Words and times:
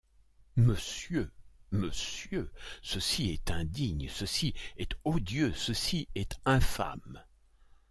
Monsieur, 0.55 1.29
monsieur, 1.69 2.51
ceci 2.81 3.29
est 3.29 3.51
indigne, 3.51 4.09
ceci 4.09 4.55
est 4.77 4.93
odieux, 5.05 5.53
ceci 5.53 6.07
est 6.15 6.39
infâme. 6.45 7.23